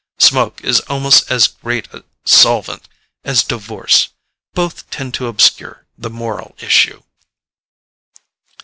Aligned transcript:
Smoke 0.17 0.63
is 0.63 0.79
almost 0.89 1.29
as 1.29 1.47
great 1.47 1.87
a 1.93 2.03
solvent 2.25 2.87
as 3.23 3.43
divorce: 3.43 4.09
both 4.55 4.89
tend 4.89 5.13
to 5.13 5.27
obscure 5.27 5.85
the 5.95 6.09
moral 6.09 6.55
issue." 6.57 7.03